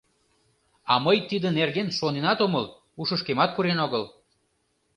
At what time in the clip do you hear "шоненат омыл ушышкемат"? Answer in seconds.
1.97-3.49